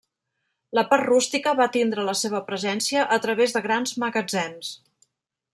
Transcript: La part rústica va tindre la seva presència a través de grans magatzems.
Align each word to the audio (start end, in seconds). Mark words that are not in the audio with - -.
La 0.77 0.83
part 0.93 1.05
rústica 1.09 1.53
va 1.59 1.67
tindre 1.75 2.07
la 2.09 2.17
seva 2.23 2.41
presència 2.49 3.07
a 3.19 3.23
través 3.27 3.57
de 3.59 3.65
grans 3.69 3.97
magatzems. 4.07 4.77